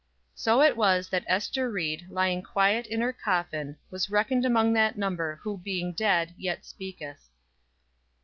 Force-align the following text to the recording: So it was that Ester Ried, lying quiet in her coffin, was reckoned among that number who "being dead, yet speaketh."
So 0.33 0.63
it 0.63 0.75
was 0.75 1.09
that 1.09 1.25
Ester 1.27 1.69
Ried, 1.69 2.07
lying 2.09 2.41
quiet 2.41 2.87
in 2.87 3.01
her 3.01 3.13
coffin, 3.13 3.77
was 3.91 4.09
reckoned 4.09 4.45
among 4.47 4.73
that 4.73 4.97
number 4.97 5.39
who 5.43 5.59
"being 5.59 5.93
dead, 5.93 6.33
yet 6.39 6.65
speaketh." 6.65 7.29